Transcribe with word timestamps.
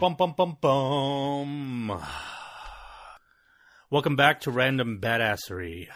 Bum 0.00 0.14
bum 0.14 0.32
bum 0.34 0.56
bum. 0.62 2.02
Welcome 3.90 4.16
back 4.16 4.40
to 4.40 4.50
Random 4.50 4.98
Badassery. 4.98 5.88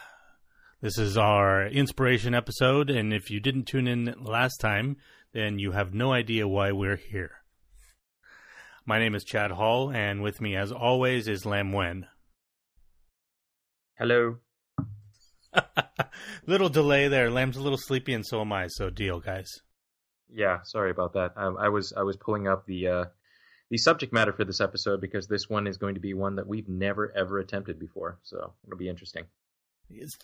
This 0.83 0.99
is 0.99 1.17
our 1.17 1.67
inspiration 1.67 2.35
episode, 2.35 2.91
and 2.91 3.15
if 3.15 3.31
you 3.31 3.41
didn't 3.41 3.65
tune 3.65 3.89
in 3.89 4.15
last 4.21 4.59
time, 4.59 4.99
then 5.33 5.59
you 5.59 5.73
have 5.73 5.95
no 5.95 6.13
idea 6.13 6.47
why 6.47 6.71
we're 6.71 6.99
here. 6.99 7.31
My 8.85 8.99
name 8.99 9.15
is 9.15 9.25
Chad 9.25 9.51
Hall, 9.51 9.91
and 9.91 10.23
with 10.23 10.39
me, 10.39 10.55
as 10.55 10.71
always, 10.71 11.27
is 11.27 11.47
Lam 11.47 11.73
Wen. 11.73 12.07
Hello. 13.95 14.37
little 16.47 16.69
delay 16.69 17.09
there. 17.09 17.31
Lam's 17.31 17.57
a 17.57 17.63
little 17.63 17.79
sleepy, 17.79 18.13
and 18.13 18.27
so 18.27 18.43
am 18.43 18.53
I. 18.53 18.67
So 18.67 18.91
deal, 18.91 19.19
guys. 19.19 19.49
Yeah, 20.29 20.59
sorry 20.65 20.91
about 20.91 21.15
that. 21.15 21.33
Um, 21.37 21.57
I 21.57 21.71
was 21.71 21.95
I 21.97 22.03
was 22.03 22.19
pulling 22.19 22.47
up 22.47 22.67
the 22.67 22.89
uh, 22.89 23.05
the 23.75 23.79
subject 23.79 24.13
matter 24.13 24.33
for 24.33 24.45
this 24.45 24.61
episode 24.61 25.01
because 25.01 25.27
this 25.27 25.49
one 25.49 25.67
is 25.67 25.79
going 25.79 25.95
to 25.95 26.01
be 26.01 26.15
one 26.15 26.37
that 26.37 26.47
we've 26.47 26.69
never 26.69 27.13
ever 27.17 27.41
attempted 27.41 27.77
before, 27.77 28.21
so 28.23 28.53
it'll 28.65 28.79
be 28.79 28.89
interesting. 28.89 29.25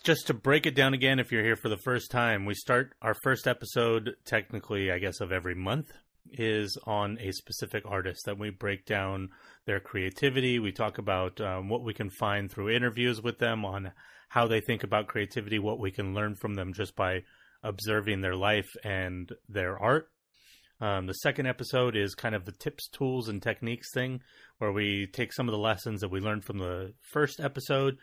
Just 0.05 0.27
to 0.27 0.33
break 0.33 0.65
it 0.65 0.73
down 0.73 0.93
again, 0.93 1.19
if 1.19 1.33
you're 1.33 1.43
here 1.43 1.57
for 1.57 1.67
the 1.67 1.75
first 1.75 2.11
time, 2.11 2.45
we 2.45 2.53
start 2.53 2.93
our 3.01 3.13
first 3.13 3.49
episode, 3.49 4.15
technically, 4.23 4.89
I 4.89 4.99
guess, 4.99 5.19
of 5.19 5.33
every 5.33 5.53
month, 5.53 5.91
is 6.31 6.77
on 6.85 7.17
a 7.19 7.33
specific 7.33 7.83
artist 7.85 8.21
that 8.25 8.39
we 8.39 8.51
break 8.51 8.85
down 8.85 9.31
their 9.65 9.81
creativity. 9.81 10.57
We 10.57 10.71
talk 10.71 10.97
about 10.97 11.41
um, 11.41 11.67
what 11.67 11.83
we 11.83 11.93
can 11.93 12.09
find 12.09 12.49
through 12.49 12.69
interviews 12.69 13.21
with 13.21 13.39
them 13.39 13.65
on 13.65 13.91
how 14.29 14.47
they 14.47 14.61
think 14.61 14.81
about 14.81 15.07
creativity, 15.07 15.59
what 15.59 15.77
we 15.77 15.91
can 15.91 16.13
learn 16.13 16.35
from 16.35 16.53
them 16.53 16.71
just 16.71 16.95
by 16.95 17.23
observing 17.63 18.21
their 18.21 18.37
life 18.37 18.77
and 18.85 19.29
their 19.49 19.77
art. 19.77 20.09
Um, 20.81 21.05
the 21.05 21.13
second 21.13 21.45
episode 21.45 21.95
is 21.95 22.15
kind 22.15 22.35
of 22.35 22.45
the 22.45 22.51
tips, 22.51 22.87
tools, 22.89 23.29
and 23.29 23.41
techniques 23.41 23.93
thing, 23.93 24.21
where 24.57 24.71
we 24.71 25.07
take 25.07 25.31
some 25.31 25.47
of 25.47 25.53
the 25.53 25.59
lessons 25.59 26.01
that 26.01 26.09
we 26.09 26.19
learned 26.19 26.43
from 26.43 26.57
the 26.57 26.93
first 27.13 27.39
episode, 27.39 27.97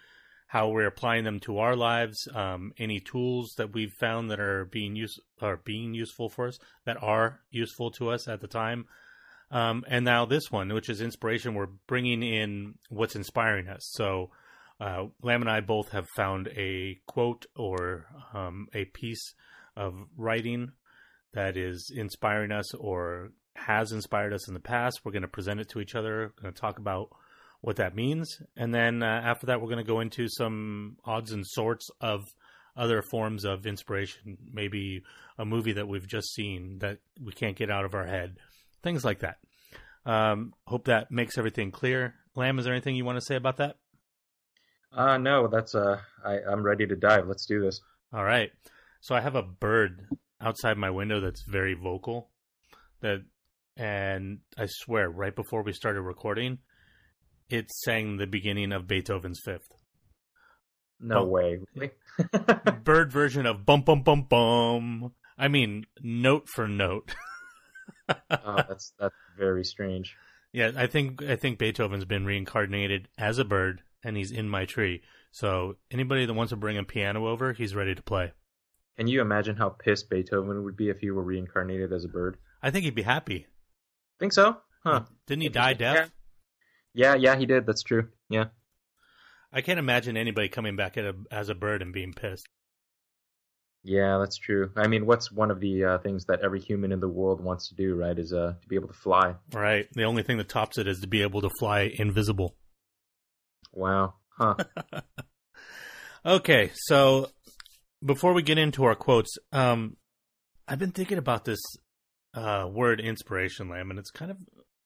how 0.46 0.68
we're 0.68 0.86
applying 0.86 1.24
them 1.24 1.40
to 1.40 1.58
our 1.58 1.76
lives, 1.76 2.28
um, 2.34 2.72
any 2.78 3.00
tools 3.00 3.54
that 3.58 3.72
we've 3.74 3.92
found 3.98 4.30
that 4.30 4.40
are 4.40 4.64
being 4.64 4.94
use 4.96 5.18
are 5.42 5.58
being 5.64 5.92
useful 5.92 6.28
for 6.28 6.46
us, 6.46 6.58
that 6.86 7.02
are 7.02 7.40
useful 7.50 7.90
to 7.90 8.10
us 8.10 8.28
at 8.28 8.40
the 8.40 8.46
time, 8.46 8.86
um, 9.50 9.84
and 9.88 10.04
now 10.04 10.26
this 10.26 10.50
one, 10.50 10.72
which 10.72 10.88
is 10.88 11.00
inspiration, 11.00 11.54
we're 11.54 11.68
bringing 11.86 12.22
in 12.22 12.74
what's 12.90 13.16
inspiring 13.16 13.68
us. 13.68 13.88
So, 13.92 14.30
uh, 14.80 15.06
Lam 15.22 15.40
and 15.40 15.50
I 15.50 15.60
both 15.60 15.90
have 15.90 16.06
found 16.16 16.48
a 16.48 17.00
quote 17.06 17.46
or 17.56 18.06
um, 18.34 18.68
a 18.74 18.84
piece 18.84 19.34
of 19.76 19.94
writing 20.16 20.72
that 21.32 21.56
is 21.56 21.90
inspiring 21.94 22.52
us 22.52 22.74
or 22.74 23.30
has 23.54 23.92
inspired 23.92 24.32
us 24.32 24.48
in 24.48 24.54
the 24.54 24.60
past. 24.60 25.00
We're 25.04 25.12
going 25.12 25.22
to 25.22 25.28
present 25.28 25.60
it 25.60 25.68
to 25.70 25.80
each 25.80 25.94
other. 25.94 26.32
Going 26.40 26.52
to 26.52 26.60
talk 26.60 26.78
about 26.78 27.10
what 27.60 27.76
that 27.76 27.96
means, 27.96 28.40
and 28.56 28.72
then 28.72 29.02
uh, 29.02 29.06
after 29.06 29.46
that, 29.46 29.60
we're 29.60 29.68
going 29.68 29.84
to 29.84 29.92
go 29.92 30.00
into 30.00 30.28
some 30.28 30.96
odds 31.04 31.32
and 31.32 31.44
sorts 31.46 31.90
of 32.00 32.24
other 32.76 33.02
forms 33.02 33.44
of 33.44 33.66
inspiration. 33.66 34.38
Maybe 34.52 35.02
a 35.36 35.44
movie 35.44 35.72
that 35.72 35.88
we've 35.88 36.06
just 36.06 36.32
seen 36.32 36.78
that 36.78 36.98
we 37.20 37.32
can't 37.32 37.56
get 37.56 37.70
out 37.70 37.84
of 37.84 37.94
our 37.94 38.06
head, 38.06 38.36
things 38.82 39.04
like 39.04 39.20
that. 39.20 39.38
Um, 40.06 40.54
hope 40.66 40.84
that 40.84 41.10
makes 41.10 41.36
everything 41.36 41.72
clear. 41.72 42.14
Lam, 42.36 42.58
is 42.58 42.64
there 42.64 42.74
anything 42.74 42.94
you 42.94 43.04
want 43.04 43.18
to 43.18 43.24
say 43.24 43.34
about 43.34 43.56
that? 43.56 43.76
Uh 44.92 45.18
no, 45.18 45.48
that's 45.48 45.74
uh 45.74 45.98
I, 46.24 46.38
I'm 46.50 46.62
ready 46.62 46.86
to 46.86 46.96
dive. 46.96 47.26
Let's 47.26 47.44
do 47.44 47.60
this. 47.60 47.80
All 48.12 48.24
right. 48.24 48.50
So 49.00 49.14
I 49.14 49.20
have 49.20 49.34
a 49.34 49.42
bird 49.42 50.06
outside 50.40 50.76
my 50.78 50.90
window 50.90 51.20
that's 51.20 51.42
very 51.48 51.74
vocal. 51.74 52.30
That 53.00 53.24
and 53.76 54.38
I 54.56 54.66
swear 54.66 55.08
right 55.08 55.34
before 55.34 55.62
we 55.62 55.72
started 55.72 56.02
recording, 56.02 56.58
it 57.48 57.70
sang 57.70 58.16
the 58.16 58.26
beginning 58.26 58.72
of 58.72 58.86
Beethoven's 58.88 59.40
Fifth. 59.44 59.68
No 61.00 61.20
Oh. 61.20 61.24
way. 61.26 61.60
Bird 62.84 63.12
version 63.12 63.46
of 63.46 63.64
bum 63.64 63.82
bum 63.82 64.02
bum 64.02 64.22
bum. 64.22 65.12
I 65.38 65.46
mean, 65.48 65.86
note 66.02 66.48
for 66.48 66.66
note. 66.66 67.14
oh, 68.08 68.16
that's 68.68 68.92
that's 68.98 69.14
very 69.38 69.64
strange. 69.64 70.16
Yeah, 70.52 70.72
I 70.76 70.86
think 70.88 71.22
I 71.22 71.36
think 71.36 71.58
Beethoven's 71.58 72.04
been 72.06 72.24
reincarnated 72.24 73.08
as 73.16 73.38
a 73.38 73.44
bird 73.44 73.82
and 74.02 74.16
he's 74.16 74.32
in 74.32 74.48
my 74.48 74.64
tree. 74.64 75.02
So 75.30 75.76
anybody 75.90 76.24
that 76.26 76.34
wants 76.34 76.50
to 76.50 76.56
bring 76.56 76.78
a 76.78 76.84
piano 76.84 77.28
over, 77.28 77.52
he's 77.52 77.74
ready 77.76 77.94
to 77.94 78.02
play. 78.02 78.32
Can 78.98 79.06
you 79.06 79.20
imagine 79.20 79.54
how 79.54 79.68
pissed 79.68 80.10
Beethoven 80.10 80.64
would 80.64 80.76
be 80.76 80.88
if 80.88 80.98
he 80.98 81.12
were 81.12 81.22
reincarnated 81.22 81.92
as 81.92 82.04
a 82.04 82.08
bird? 82.08 82.36
I 82.60 82.72
think 82.72 82.84
he'd 82.84 82.96
be 82.96 83.02
happy. 83.02 83.46
Think 84.18 84.32
so? 84.32 84.56
Huh. 84.82 85.04
Didn't 85.28 85.42
he 85.42 85.48
die 85.48 85.74
deaf? 85.74 86.10
Yeah, 86.94 87.14
yeah, 87.14 87.36
he 87.36 87.46
did. 87.46 87.64
That's 87.64 87.84
true. 87.84 88.08
Yeah. 88.28 88.46
I 89.52 89.60
can't 89.60 89.78
imagine 89.78 90.16
anybody 90.16 90.48
coming 90.48 90.74
back 90.74 90.96
at 90.98 91.04
a, 91.04 91.14
as 91.30 91.48
a 91.48 91.54
bird 91.54 91.80
and 91.80 91.92
being 91.92 92.12
pissed. 92.12 92.48
Yeah, 93.84 94.18
that's 94.18 94.36
true. 94.36 94.72
I 94.76 94.88
mean, 94.88 95.06
what's 95.06 95.30
one 95.30 95.52
of 95.52 95.60
the 95.60 95.84
uh, 95.84 95.98
things 95.98 96.24
that 96.24 96.40
every 96.42 96.60
human 96.60 96.90
in 96.90 96.98
the 96.98 97.08
world 97.08 97.40
wants 97.40 97.68
to 97.68 97.76
do, 97.76 97.94
right? 97.94 98.18
Is 98.18 98.32
uh 98.32 98.54
to 98.60 98.68
be 98.68 98.74
able 98.74 98.88
to 98.88 98.94
fly. 98.94 99.36
Right. 99.52 99.86
The 99.92 100.02
only 100.02 100.24
thing 100.24 100.38
that 100.38 100.48
tops 100.48 100.76
it 100.76 100.88
is 100.88 101.00
to 101.00 101.06
be 101.06 101.22
able 101.22 101.42
to 101.42 101.50
fly 101.60 101.92
invisible. 101.96 102.56
Wow. 103.72 104.14
Huh. 104.30 104.56
Okay, 106.26 106.72
so 106.74 107.30
before 108.04 108.32
we 108.32 108.42
get 108.42 108.58
into 108.58 108.84
our 108.84 108.94
quotes, 108.94 109.36
um, 109.52 109.96
I've 110.66 110.78
been 110.78 110.92
thinking 110.92 111.18
about 111.18 111.44
this 111.44 111.60
uh, 112.34 112.68
word 112.70 113.00
inspiration, 113.00 113.68
Lam, 113.68 113.90
and 113.90 113.98
it's 113.98 114.10
kind 114.10 114.30
of 114.30 114.36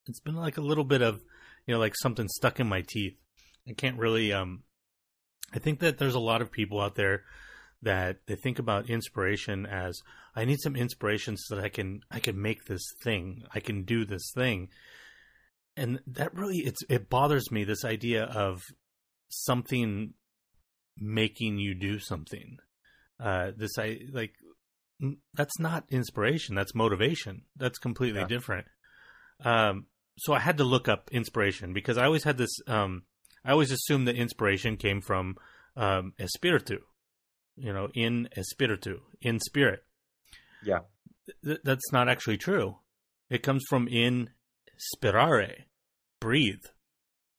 it's 0.07 0.21
been 0.21 0.37
like 0.37 0.57
a 0.57 0.63
little 0.63 0.85
bit 0.85 1.03
of 1.03 1.21
you 1.67 1.75
know 1.75 1.81
like 1.81 1.95
something 1.97 2.29
stuck 2.29 2.61
in 2.61 2.69
my 2.69 2.83
teeth. 2.87 3.17
I 3.69 3.73
can't 3.75 3.99
really 3.99 4.33
um, 4.33 4.63
I 5.53 5.59
think 5.59 5.81
that 5.81 5.99
there's 5.99 6.15
a 6.15 6.21
lot 6.21 6.43
of 6.43 6.51
people 6.51 6.81
out 6.81 6.95
there 6.95 7.25
that 7.83 8.19
they 8.27 8.37
think 8.37 8.59
about 8.59 8.89
inspiration 8.89 9.67
as 9.67 10.01
I 10.35 10.45
need 10.45 10.61
some 10.61 10.77
inspiration 10.77 11.37
so 11.37 11.57
that 11.57 11.65
I 11.65 11.69
can 11.69 12.01
I 12.11 12.21
can 12.21 12.41
make 12.41 12.65
this 12.65 12.85
thing, 13.03 13.43
I 13.55 13.61
can 13.61 13.85
do 13.85 14.05
this 14.05 14.31
thing. 14.35 14.69
And 15.77 16.01
that 16.07 16.35
really 16.35 16.59
it's 16.59 16.83
it 16.89 17.11
bothers 17.11 17.51
me 17.51 17.65
this 17.65 17.85
idea 17.85 18.25
of 18.25 18.63
something 19.29 20.15
making 20.97 21.59
you 21.59 21.75
do 21.75 21.99
something. 21.99 22.59
Uh, 23.23 23.53
this 23.57 23.79
I 23.79 24.01
like. 24.13 24.33
That's 25.35 25.59
not 25.59 25.85
inspiration. 25.91 26.55
That's 26.55 26.75
motivation. 26.75 27.43
That's 27.57 27.79
completely 27.79 28.21
Yeah. 28.21 28.27
different. 28.29 28.67
Um, 29.45 29.87
so 30.19 30.33
I 30.33 30.39
had 30.41 30.59
to 30.59 30.65
look 30.65 30.89
up 30.89 31.09
inspiration 31.13 31.73
because 31.73 31.99
I 31.99 32.05
always 32.05 32.25
had 32.25 32.39
this. 32.39 32.51
Um, 32.67 33.03
I 33.45 33.53
always 33.53 33.73
assumed 33.73 34.07
that 34.09 34.17
inspiration 34.17 34.77
came 34.77 35.01
from 35.01 35.37
um, 35.77 36.13
espiritu, 36.19 36.79
you 37.57 37.73
know, 37.73 37.89
in 37.95 38.29
espiritu, 38.37 39.01
in 39.21 39.41
spirit. 39.41 39.85
Yeah. 40.65 40.81
Th- 41.45 41.59
that's 41.65 41.93
not 41.93 42.09
actually 42.09 42.37
true. 42.37 42.77
It 43.31 43.43
comes 43.43 43.65
from 43.69 43.89
in 43.89 44.31
spirare, 44.77 45.65
breathe. 46.21 46.65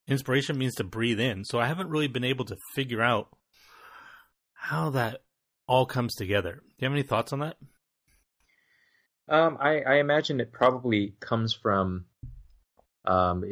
Inspiration 0.07 0.57
means 0.57 0.75
to 0.75 0.83
breathe 0.83 1.19
in. 1.19 1.45
So 1.45 1.59
I 1.59 1.67
haven't 1.67 1.89
really 1.89 2.07
been 2.07 2.23
able 2.25 2.45
to 2.45 2.57
figure 2.75 3.01
out 3.01 3.27
how 4.53 4.89
that 4.89 5.21
all 5.67 5.85
comes 5.85 6.15
together. 6.15 6.53
Do 6.53 6.73
you 6.79 6.85
have 6.85 6.93
any 6.93 7.03
thoughts 7.03 7.33
on 7.33 7.39
that? 7.39 7.57
Um, 9.29 9.57
I, 9.59 9.81
I 9.81 9.95
imagine 9.95 10.39
it 10.39 10.51
probably 10.51 11.15
comes 11.19 11.53
from 11.53 12.05
um, 13.05 13.43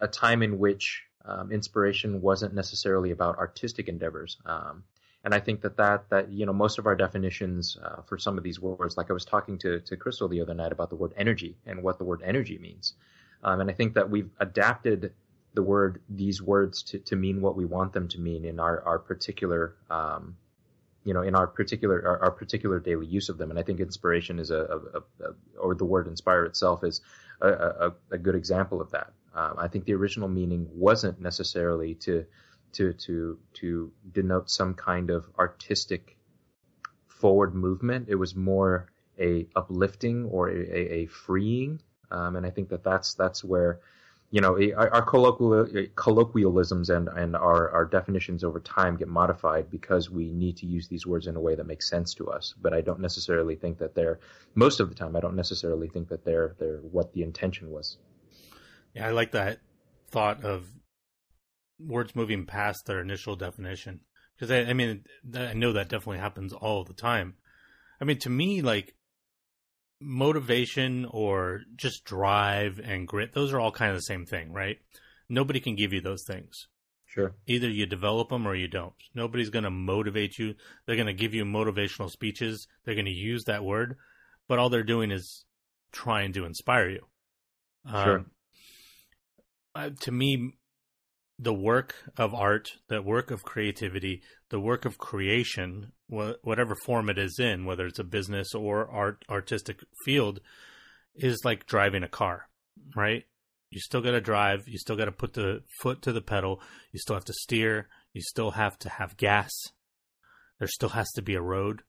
a 0.00 0.08
time 0.08 0.42
in 0.42 0.58
which 0.58 1.02
um, 1.24 1.52
inspiration 1.52 2.20
wasn't 2.20 2.54
necessarily 2.54 3.10
about 3.10 3.38
artistic 3.38 3.88
endeavors. 3.88 4.38
Um, 4.46 4.84
and 5.24 5.34
I 5.34 5.40
think 5.40 5.60
that, 5.60 5.76
that 5.76 6.10
that 6.10 6.30
you 6.30 6.46
know 6.46 6.52
most 6.52 6.78
of 6.78 6.86
our 6.86 6.96
definitions 6.96 7.76
uh, 7.82 8.02
for 8.02 8.18
some 8.18 8.38
of 8.38 8.44
these 8.44 8.58
words, 8.58 8.96
like 8.96 9.08
I 9.08 9.12
was 9.12 9.24
talking 9.24 9.58
to 9.58 9.80
to 9.80 9.96
Crystal 9.96 10.28
the 10.28 10.40
other 10.40 10.54
night 10.54 10.72
about 10.72 10.90
the 10.90 10.96
word 10.96 11.12
energy 11.16 11.56
and 11.64 11.82
what 11.82 11.98
the 11.98 12.04
word 12.04 12.22
energy 12.24 12.58
means, 12.58 12.94
um, 13.44 13.60
and 13.60 13.70
I 13.70 13.72
think 13.72 13.94
that 13.94 14.10
we've 14.10 14.30
adapted 14.40 15.12
the 15.54 15.62
word 15.62 16.00
these 16.08 16.42
words 16.42 16.82
to, 16.84 16.98
to 16.98 17.14
mean 17.14 17.40
what 17.40 17.56
we 17.56 17.64
want 17.64 17.92
them 17.92 18.08
to 18.08 18.18
mean 18.18 18.44
in 18.44 18.58
our 18.58 18.82
our 18.82 18.98
particular 18.98 19.76
um, 19.90 20.36
you 21.04 21.14
know 21.14 21.22
in 21.22 21.34
our 21.34 21.46
particular 21.46 22.06
our, 22.06 22.24
our 22.24 22.30
particular 22.30 22.80
daily 22.80 23.06
use 23.06 23.28
of 23.28 23.38
them. 23.38 23.50
And 23.50 23.58
i 23.58 23.62
think 23.62 23.80
inspiration 23.80 24.38
is 24.38 24.50
a, 24.50 24.56
a, 24.56 24.98
a, 25.24 25.34
or 25.58 25.74
the 25.74 25.84
word 25.84 26.06
inspire 26.06 26.44
itself 26.44 26.84
is 26.84 27.00
a, 27.40 27.92
a, 28.12 28.18
good 28.18 28.36
example 28.36 28.80
of 28.80 28.90
that. 28.92 29.12
Um, 29.34 29.54
i 29.58 29.68
think 29.68 29.84
the 29.84 29.94
original 29.94 30.28
meaning 30.28 30.68
wasn't 30.72 31.20
necessarily 31.20 31.94
to 32.06 32.24
to 32.72 32.92
to 32.92 33.38
to 33.54 33.92
denote 34.12 34.50
some 34.50 34.74
kind 34.74 35.10
of 35.10 35.28
artistic 35.38 36.16
forward 37.08 37.54
movement. 37.54 38.08
It 38.08 38.16
was 38.16 38.34
more 38.34 38.90
a 39.18 39.46
uplifting 39.54 40.24
or 40.26 40.50
a 40.50 41.06
freeing. 41.06 41.80
Um, 42.10 42.36
and 42.36 42.44
i 42.44 42.50
think 42.50 42.68
that 42.68 42.84
that's 42.84 43.14
that's 43.14 43.42
where 43.42 43.80
you 44.32 44.40
know, 44.40 44.58
our, 44.76 45.02
colloquial, 45.02 45.60
uh, 45.60 45.82
colloquialisms 45.94 46.88
and, 46.88 47.06
and 47.06 47.36
our, 47.36 47.70
our 47.70 47.84
definitions 47.84 48.42
over 48.42 48.60
time 48.60 48.96
get 48.96 49.06
modified 49.06 49.70
because 49.70 50.08
we 50.08 50.32
need 50.32 50.56
to 50.56 50.66
use 50.66 50.88
these 50.88 51.06
words 51.06 51.26
in 51.26 51.36
a 51.36 51.40
way 51.40 51.54
that 51.54 51.66
makes 51.66 51.86
sense 51.86 52.14
to 52.14 52.30
us. 52.30 52.54
But 52.60 52.72
I 52.72 52.80
don't 52.80 53.00
necessarily 53.00 53.56
think 53.56 53.78
that 53.78 53.94
they're, 53.94 54.20
most 54.54 54.80
of 54.80 54.88
the 54.88 54.94
time, 54.94 55.16
I 55.16 55.20
don't 55.20 55.36
necessarily 55.36 55.86
think 55.86 56.08
that 56.08 56.24
they're, 56.24 56.56
they're 56.58 56.78
what 56.78 57.12
the 57.12 57.22
intention 57.22 57.70
was. 57.70 57.98
Yeah, 58.94 59.06
I 59.06 59.10
like 59.10 59.32
that 59.32 59.58
thought 60.08 60.42
of 60.44 60.66
words 61.78 62.16
moving 62.16 62.46
past 62.46 62.86
their 62.86 63.00
initial 63.00 63.36
definition 63.36 64.00
because 64.34 64.50
I, 64.50 64.70
I 64.70 64.72
mean 64.72 65.04
I 65.34 65.52
know 65.52 65.74
that 65.74 65.90
definitely 65.90 66.20
happens 66.20 66.54
all 66.54 66.84
the 66.84 66.94
time. 66.94 67.34
I 68.00 68.04
mean, 68.04 68.18
to 68.20 68.30
me, 68.30 68.62
like 68.62 68.94
motivation 70.02 71.06
or 71.10 71.62
just 71.76 72.04
drive 72.04 72.80
and 72.82 73.06
grit, 73.06 73.32
those 73.32 73.52
are 73.52 73.60
all 73.60 73.72
kind 73.72 73.90
of 73.90 73.96
the 73.96 74.02
same 74.02 74.26
thing, 74.26 74.52
right? 74.52 74.78
Nobody 75.28 75.60
can 75.60 75.76
give 75.76 75.92
you 75.92 76.00
those 76.00 76.24
things. 76.24 76.68
Sure. 77.06 77.34
Either 77.46 77.68
you 77.68 77.84
develop 77.84 78.30
them 78.30 78.46
or 78.46 78.54
you 78.54 78.68
don't. 78.68 78.94
Nobody's 79.14 79.50
going 79.50 79.64
to 79.64 79.70
motivate 79.70 80.38
you. 80.38 80.54
They're 80.86 80.96
going 80.96 81.06
to 81.06 81.12
give 81.12 81.34
you 81.34 81.44
motivational 81.44 82.10
speeches. 82.10 82.66
They're 82.84 82.94
going 82.94 83.04
to 83.04 83.10
use 83.10 83.44
that 83.44 83.64
word, 83.64 83.96
but 84.48 84.58
all 84.58 84.70
they're 84.70 84.82
doing 84.82 85.10
is 85.10 85.44
trying 85.92 86.32
to 86.32 86.46
inspire 86.46 86.88
you. 86.88 87.06
Sure. 87.90 88.18
Um, 88.18 88.30
uh, 89.74 89.90
to 90.00 90.12
me, 90.12 90.54
the 91.42 91.52
work 91.54 91.94
of 92.16 92.34
art, 92.34 92.70
the 92.88 93.02
work 93.02 93.30
of 93.32 93.42
creativity, 93.42 94.22
the 94.50 94.60
work 94.60 94.84
of 94.84 94.96
creation, 94.98 95.92
wha- 96.08 96.34
whatever 96.42 96.76
form 96.84 97.10
it 97.10 97.18
is 97.18 97.38
in, 97.40 97.64
whether 97.64 97.86
it's 97.86 97.98
a 97.98 98.04
business 98.04 98.54
or 98.54 98.88
art 98.88 99.24
artistic 99.28 99.80
field, 100.04 100.40
is 101.16 101.44
like 101.44 101.66
driving 101.66 102.04
a 102.04 102.08
car, 102.08 102.48
right? 102.94 103.24
You 103.70 103.80
still 103.80 104.02
got 104.02 104.12
to 104.12 104.20
drive. 104.20 104.68
You 104.68 104.78
still 104.78 104.96
got 104.96 105.06
to 105.06 105.12
put 105.12 105.32
the 105.32 105.62
foot 105.80 106.02
to 106.02 106.12
the 106.12 106.20
pedal. 106.20 106.60
You 106.92 106.98
still 107.00 107.16
have 107.16 107.24
to 107.24 107.32
steer. 107.32 107.88
You 108.12 108.20
still 108.22 108.52
have 108.52 108.78
to 108.80 108.88
have 108.88 109.16
gas. 109.16 109.50
There 110.58 110.68
still 110.68 110.90
has 110.90 111.10
to 111.12 111.22
be 111.22 111.34
a 111.34 111.40
road. 111.42 111.82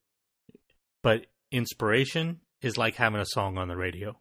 But 1.02 1.28
inspiration 1.52 2.40
is 2.62 2.78
like 2.78 2.96
having 2.96 3.20
a 3.20 3.26
song 3.26 3.58
on 3.58 3.68
the 3.68 3.76
radio. 3.76 4.18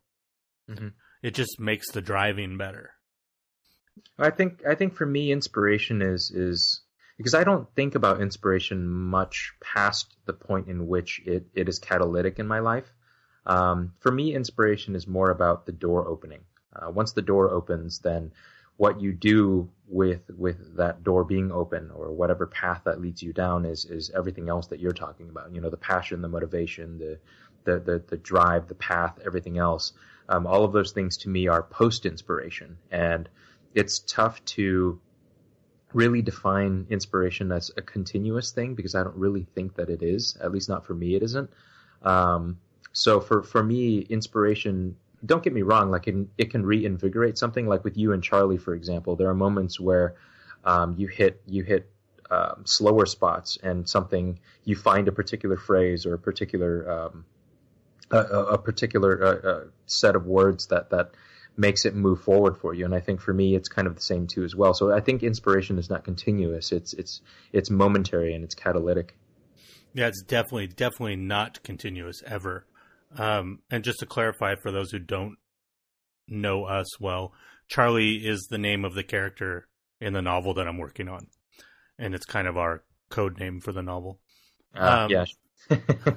Mhm. 0.68 0.92
It 1.22 1.34
just 1.34 1.58
makes 1.60 1.90
the 1.92 2.02
driving 2.02 2.58
better. 2.58 2.94
I 4.18 4.30
think 4.30 4.62
I 4.66 4.74
think 4.74 4.94
for 4.94 5.06
me, 5.06 5.32
inspiration 5.32 6.02
is 6.02 6.30
is 6.30 6.80
because 7.16 7.34
I 7.34 7.44
don't 7.44 7.68
think 7.74 7.94
about 7.94 8.20
inspiration 8.20 8.88
much 8.88 9.52
past 9.60 10.14
the 10.26 10.32
point 10.32 10.68
in 10.68 10.86
which 10.86 11.20
it, 11.24 11.46
it 11.54 11.68
is 11.68 11.78
catalytic 11.78 12.38
in 12.38 12.46
my 12.46 12.60
life. 12.60 12.90
Um, 13.46 13.92
for 14.00 14.10
me, 14.10 14.34
inspiration 14.34 14.94
is 14.94 15.06
more 15.06 15.30
about 15.30 15.66
the 15.66 15.72
door 15.72 16.06
opening. 16.08 16.40
Uh, 16.74 16.90
once 16.90 17.12
the 17.12 17.22
door 17.22 17.50
opens, 17.50 17.98
then 17.98 18.32
what 18.76 19.00
you 19.00 19.12
do 19.12 19.68
with 19.88 20.22
with 20.36 20.76
that 20.76 21.04
door 21.04 21.24
being 21.24 21.52
open 21.52 21.90
or 21.94 22.12
whatever 22.12 22.46
path 22.46 22.82
that 22.84 23.00
leads 23.00 23.22
you 23.22 23.32
down 23.32 23.64
is 23.64 23.84
is 23.84 24.10
everything 24.10 24.48
else 24.48 24.68
that 24.68 24.80
you're 24.80 24.92
talking 24.92 25.28
about. 25.28 25.54
You 25.54 25.60
know, 25.60 25.70
the 25.70 25.76
passion, 25.76 26.22
the 26.22 26.28
motivation, 26.28 26.98
the 26.98 27.18
the 27.64 27.78
the, 27.80 28.02
the 28.08 28.16
drive, 28.16 28.68
the 28.68 28.74
path, 28.74 29.18
everything 29.24 29.58
else. 29.58 29.92
Um, 30.28 30.46
all 30.46 30.64
of 30.64 30.72
those 30.72 30.92
things 30.92 31.18
to 31.18 31.28
me 31.28 31.48
are 31.48 31.62
post 31.62 32.06
inspiration, 32.06 32.78
and 32.90 33.28
it's 33.74 34.00
tough 34.00 34.44
to 34.44 35.00
really 35.92 36.22
define 36.22 36.86
inspiration 36.90 37.52
as 37.52 37.70
a 37.76 37.82
continuous 37.82 38.50
thing 38.50 38.74
because 38.74 38.94
I 38.94 39.04
don't 39.04 39.16
really 39.16 39.46
think 39.54 39.76
that 39.76 39.90
it 39.90 40.02
is. 40.02 40.36
At 40.40 40.52
least 40.52 40.68
not 40.68 40.86
for 40.86 40.94
me, 40.94 41.14
it 41.14 41.22
isn't. 41.22 41.50
Um, 42.02 42.58
so 42.92 43.20
for 43.20 43.42
for 43.42 43.62
me, 43.62 44.00
inspiration. 44.00 44.96
Don't 45.24 45.42
get 45.42 45.52
me 45.52 45.62
wrong. 45.62 45.90
Like 45.90 46.08
it, 46.08 46.16
it 46.36 46.50
can 46.50 46.66
reinvigorate 46.66 47.38
something. 47.38 47.66
Like 47.66 47.84
with 47.84 47.96
you 47.96 48.12
and 48.12 48.22
Charlie, 48.22 48.58
for 48.58 48.74
example, 48.74 49.14
there 49.14 49.28
are 49.28 49.34
moments 49.34 49.78
where 49.78 50.16
um, 50.64 50.94
you 50.98 51.06
hit 51.06 51.40
you 51.46 51.62
hit 51.62 51.88
um, 52.30 52.62
slower 52.64 53.06
spots 53.06 53.58
and 53.62 53.88
something 53.88 54.38
you 54.64 54.74
find 54.74 55.06
a 55.06 55.12
particular 55.12 55.56
phrase 55.56 56.06
or 56.06 56.14
a 56.14 56.18
particular 56.18 56.90
um, 56.90 57.24
a, 58.10 58.18
a 58.18 58.58
particular 58.58 59.24
uh, 59.24 59.48
uh, 59.48 59.64
set 59.86 60.16
of 60.16 60.26
words 60.26 60.66
that 60.66 60.90
that 60.90 61.12
makes 61.56 61.84
it 61.84 61.94
move 61.94 62.22
forward 62.22 62.56
for 62.56 62.74
you. 62.74 62.84
And 62.84 62.94
I 62.94 63.00
think 63.00 63.20
for 63.20 63.32
me, 63.32 63.54
it's 63.54 63.68
kind 63.68 63.86
of 63.86 63.94
the 63.94 64.00
same 64.00 64.26
too 64.26 64.44
as 64.44 64.54
well. 64.54 64.74
So 64.74 64.92
I 64.92 65.00
think 65.00 65.22
inspiration 65.22 65.78
is 65.78 65.90
not 65.90 66.04
continuous. 66.04 66.72
It's 66.72 66.92
it's 66.94 67.20
it's 67.52 67.70
momentary 67.70 68.34
and 68.34 68.44
it's 68.44 68.54
catalytic. 68.54 69.16
Yeah, 69.94 70.06
it's 70.06 70.22
definitely 70.22 70.68
definitely 70.68 71.16
not 71.16 71.62
continuous 71.62 72.22
ever. 72.26 72.66
Um, 73.18 73.58
and 73.70 73.84
just 73.84 73.98
to 74.00 74.06
clarify 74.06 74.54
for 74.54 74.72
those 74.72 74.90
who 74.90 74.98
don't 74.98 75.36
know 76.26 76.64
us 76.64 76.98
well, 76.98 77.32
Charlie 77.68 78.26
is 78.26 78.46
the 78.50 78.58
name 78.58 78.84
of 78.84 78.94
the 78.94 79.02
character 79.02 79.68
in 80.00 80.14
the 80.14 80.22
novel 80.22 80.54
that 80.54 80.66
I'm 80.66 80.78
working 80.78 81.08
on, 81.08 81.26
and 81.98 82.14
it's 82.14 82.24
kind 82.24 82.48
of 82.48 82.56
our 82.56 82.84
code 83.10 83.38
name 83.38 83.60
for 83.60 83.72
the 83.72 83.82
novel. 83.82 84.18
Uh, 84.74 85.06
Um, 85.06 85.10
yeah. 85.10 85.24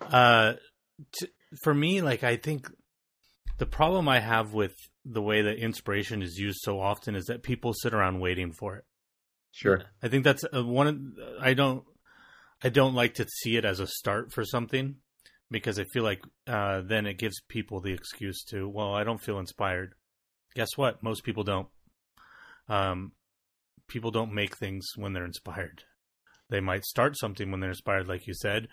Uh, 0.00 0.54
t- 1.12 1.28
for 1.62 1.72
me, 1.72 2.00
like 2.02 2.24
I 2.24 2.36
think 2.36 2.68
the 3.62 3.66
problem 3.66 4.08
I 4.08 4.18
have 4.18 4.52
with 4.52 4.74
the 5.04 5.22
way 5.22 5.42
that 5.42 5.56
inspiration 5.56 6.20
is 6.20 6.36
used 6.36 6.58
so 6.62 6.80
often 6.80 7.14
is 7.14 7.26
that 7.26 7.44
people 7.44 7.72
sit 7.72 7.94
around 7.94 8.18
waiting 8.18 8.50
for 8.50 8.74
it. 8.74 8.84
sure. 9.52 9.82
I 10.02 10.08
think 10.08 10.24
that's 10.24 10.44
uh, 10.52 10.64
one. 10.64 10.88
Of, 10.88 10.98
I 11.40 11.54
don't. 11.54 11.84
I 12.64 12.70
don't 12.70 12.96
like 12.96 13.14
to 13.14 13.26
see 13.28 13.56
it 13.56 13.64
as 13.64 13.78
a 13.78 13.86
start 13.86 14.32
for 14.32 14.44
something 14.44 14.96
because 15.48 15.78
I 15.78 15.84
feel 15.84 16.02
like 16.02 16.22
uh, 16.48 16.82
then 16.84 17.06
it 17.06 17.18
gives 17.18 17.40
people 17.46 17.80
the 17.80 17.92
excuse 17.92 18.42
to, 18.46 18.68
well, 18.68 18.94
I 18.94 19.04
don't 19.04 19.22
feel 19.22 19.38
inspired. 19.38 19.94
Guess 20.56 20.76
what? 20.76 21.00
Most 21.00 21.22
people 21.22 21.44
don't. 21.44 21.68
Um, 22.68 23.12
people 23.86 24.10
don't 24.10 24.34
make 24.34 24.56
things 24.56 24.88
when 24.96 25.12
they're 25.12 25.24
inspired. 25.24 25.84
They 26.50 26.60
might 26.60 26.84
start 26.84 27.16
something 27.16 27.52
when 27.52 27.60
they're 27.60 27.70
inspired, 27.70 28.08
like 28.08 28.26
you 28.26 28.34
said. 28.34 28.66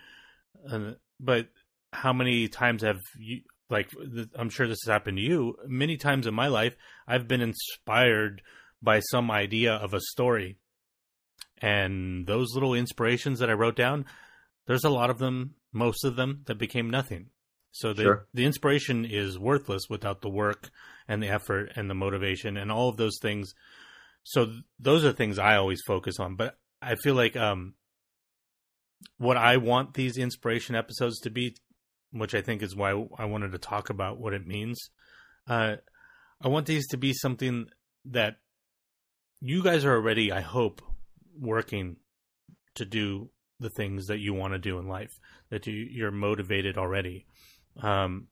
Uh, 0.67 0.93
but 1.19 1.50
how 1.93 2.12
many 2.12 2.48
times 2.48 2.81
have 2.81 3.01
you, 3.19 3.41
like, 3.70 3.90
th- 3.92 4.30
I'm 4.36 4.50
sure 4.50 4.68
this 4.68 4.80
has 4.86 4.92
happened 4.92 5.18
to 5.18 5.24
you. 5.24 5.56
Many 5.68 5.98
times 5.98 6.28
in 6.28 6.34
my 6.34 6.48
life, 6.48 6.76
I've 7.08 7.28
been 7.28 7.42
inspired 7.42 8.42
by 8.82 9.00
some 9.00 9.30
idea 9.30 9.74
of 9.74 9.94
a 9.94 10.00
story 10.00 10.58
and 11.62 12.26
those 12.26 12.54
little 12.54 12.74
inspirations 12.74 13.40
that 13.40 13.50
I 13.50 13.54
wrote 13.54 13.76
down, 13.76 14.06
there's 14.66 14.84
a 14.84 14.90
lot 14.90 15.10
of 15.10 15.20
them, 15.20 15.56
most 15.72 16.04
of 16.04 16.16
them, 16.16 16.44
that 16.46 16.56
became 16.56 16.90
nothing. 16.90 17.28
So 17.72 17.94
the 17.94 18.04
Sure. 18.04 18.28
the 18.34 18.46
inspiration 18.46 19.06
is 19.06 19.38
worthless 19.38 19.84
without 19.90 20.22
the 20.22 20.30
work 20.30 20.70
and 21.08 21.22
the 21.22 21.28
effort 21.28 21.72
and 21.76 21.90
the 21.90 21.96
motivation 21.96 22.58
and 22.58 22.72
all 22.72 22.90
of 22.90 22.98
those 22.98 23.20
things. 23.22 23.54
So 24.24 24.46
th- 24.46 24.64
those 24.80 25.06
are 25.06 25.12
things 25.12 25.38
I 25.38 25.58
always 25.58 25.82
focus 25.86 26.20
on. 26.20 26.36
But 26.36 26.58
I 26.82 26.96
feel 26.96 27.14
like 27.14 27.36
um, 27.36 27.76
what 29.18 29.38
I 29.38 29.58
want 29.58 29.94
these 29.94 30.18
inspiration 30.18 30.76
episodes 30.76 31.20
to 31.22 31.30
be, 31.30 31.56
which 32.12 32.34
I 32.34 32.42
think 32.42 32.62
is 32.62 32.75
why 32.75 32.92
I 33.18 33.25
wanted 33.25 33.51
to 33.51 33.58
talk 33.58 33.89
about 33.89 34.20
what 34.20 34.34
it 34.34 34.48
means. 34.48 34.89
Uh, 35.48 35.78
I 36.42 36.48
want 36.48 36.66
these 36.66 36.88
to 36.89 36.98
be 36.98 37.13
something 37.13 37.68
that 38.06 38.38
you 39.42 39.63
guys 39.63 39.86
are 39.86 39.94
already, 39.94 40.32
I 40.32 40.42
hope, 40.42 40.82
working 41.39 41.98
to 42.75 42.86
do 42.86 43.30
the 43.60 43.70
things 43.70 44.08
that 44.08 44.20
you 44.20 44.34
want 44.34 44.54
to 44.54 44.60
do 44.60 44.80
in 44.80 44.88
life. 44.88 45.12
That 45.50 45.68
you, 45.68 45.74
you're 45.74 46.12
motivated 46.12 46.78
already. 46.78 47.25
Um, 47.82 48.28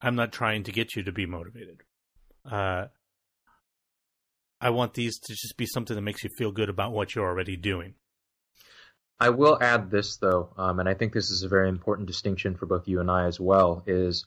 I'm 0.00 0.16
not 0.16 0.32
trying 0.32 0.64
to 0.64 0.72
get 0.72 0.96
you 0.96 1.04
to 1.04 1.12
be 1.12 1.26
motivated. 1.26 1.80
Uh, 2.50 2.86
I 4.60 4.70
want 4.70 4.94
these 4.94 5.18
to 5.18 5.32
just 5.32 5.56
be 5.56 5.66
something 5.66 5.94
that 5.94 6.02
makes 6.02 6.22
you 6.22 6.30
feel 6.38 6.52
good 6.52 6.68
about 6.68 6.92
what 6.92 7.14
you're 7.14 7.26
already 7.26 7.56
doing. 7.56 7.94
I 9.20 9.30
will 9.30 9.58
add 9.60 9.90
this 9.90 10.16
though, 10.16 10.52
um, 10.56 10.80
and 10.80 10.88
I 10.88 10.94
think 10.94 11.12
this 11.12 11.30
is 11.30 11.42
a 11.42 11.48
very 11.48 11.68
important 11.68 12.06
distinction 12.06 12.56
for 12.56 12.66
both 12.66 12.88
you 12.88 13.00
and 13.00 13.10
I 13.10 13.26
as 13.26 13.38
well. 13.38 13.82
Is 13.86 14.24